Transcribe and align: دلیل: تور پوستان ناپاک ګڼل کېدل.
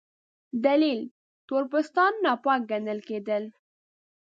دلیل: 0.65 1.01
تور 1.47 1.63
پوستان 1.71 2.13
ناپاک 2.23 2.61
ګڼل 2.71 2.99
کېدل. 3.09 3.43